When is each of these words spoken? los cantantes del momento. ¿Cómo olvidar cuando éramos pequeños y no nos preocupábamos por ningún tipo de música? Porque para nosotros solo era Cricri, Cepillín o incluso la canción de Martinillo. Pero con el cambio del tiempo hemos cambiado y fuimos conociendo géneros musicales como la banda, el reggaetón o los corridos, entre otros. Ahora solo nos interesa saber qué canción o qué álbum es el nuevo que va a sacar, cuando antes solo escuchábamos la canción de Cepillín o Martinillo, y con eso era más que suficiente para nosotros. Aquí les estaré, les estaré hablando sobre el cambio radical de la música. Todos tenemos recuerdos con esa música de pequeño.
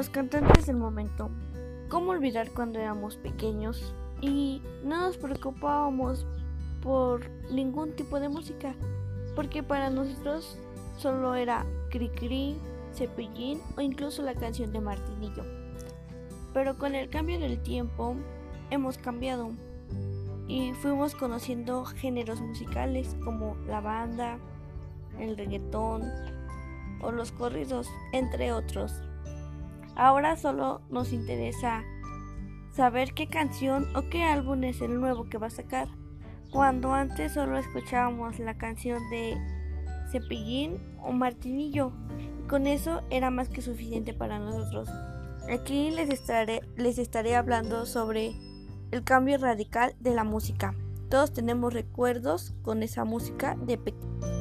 los 0.00 0.08
cantantes 0.08 0.64
del 0.64 0.78
momento. 0.78 1.28
¿Cómo 1.90 2.12
olvidar 2.12 2.50
cuando 2.52 2.78
éramos 2.78 3.18
pequeños 3.18 3.94
y 4.22 4.62
no 4.82 4.96
nos 4.96 5.18
preocupábamos 5.18 6.26
por 6.82 7.28
ningún 7.52 7.94
tipo 7.96 8.18
de 8.18 8.30
música? 8.30 8.74
Porque 9.36 9.62
para 9.62 9.90
nosotros 9.90 10.56
solo 10.96 11.34
era 11.34 11.66
Cricri, 11.90 12.56
Cepillín 12.94 13.60
o 13.76 13.82
incluso 13.82 14.22
la 14.22 14.32
canción 14.32 14.72
de 14.72 14.80
Martinillo. 14.80 15.44
Pero 16.54 16.78
con 16.78 16.94
el 16.94 17.10
cambio 17.10 17.38
del 17.38 17.62
tiempo 17.62 18.16
hemos 18.70 18.96
cambiado 18.96 19.50
y 20.48 20.72
fuimos 20.80 21.14
conociendo 21.14 21.84
géneros 21.84 22.40
musicales 22.40 23.18
como 23.22 23.54
la 23.66 23.82
banda, 23.82 24.38
el 25.18 25.36
reggaetón 25.36 26.04
o 27.02 27.12
los 27.12 27.32
corridos, 27.32 27.86
entre 28.14 28.50
otros. 28.54 29.02
Ahora 30.00 30.34
solo 30.36 30.80
nos 30.88 31.12
interesa 31.12 31.84
saber 32.74 33.12
qué 33.12 33.26
canción 33.26 33.86
o 33.94 34.08
qué 34.08 34.24
álbum 34.24 34.64
es 34.64 34.80
el 34.80 34.98
nuevo 34.98 35.28
que 35.28 35.36
va 35.36 35.48
a 35.48 35.50
sacar, 35.50 35.88
cuando 36.50 36.94
antes 36.94 37.34
solo 37.34 37.58
escuchábamos 37.58 38.38
la 38.38 38.56
canción 38.56 38.98
de 39.10 39.36
Cepillín 40.10 40.78
o 41.02 41.12
Martinillo, 41.12 41.92
y 42.18 42.48
con 42.48 42.66
eso 42.66 43.02
era 43.10 43.30
más 43.30 43.50
que 43.50 43.60
suficiente 43.60 44.14
para 44.14 44.38
nosotros. 44.38 44.88
Aquí 45.52 45.90
les 45.90 46.08
estaré, 46.08 46.62
les 46.78 46.96
estaré 46.96 47.36
hablando 47.36 47.84
sobre 47.84 48.32
el 48.92 49.04
cambio 49.04 49.36
radical 49.36 49.94
de 50.00 50.14
la 50.14 50.24
música. 50.24 50.74
Todos 51.10 51.34
tenemos 51.34 51.74
recuerdos 51.74 52.54
con 52.62 52.82
esa 52.82 53.04
música 53.04 53.54
de 53.66 53.76
pequeño. 53.76 54.39